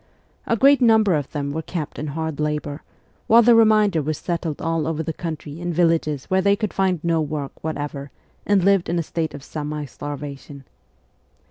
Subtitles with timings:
[0.47, 2.81] A great number of them were kept in hard labour,
[3.27, 6.99] while the remainder were settled all over the country in villages where they could find
[7.03, 8.09] no work whatever
[8.43, 10.63] and lived in a state of semi starvation.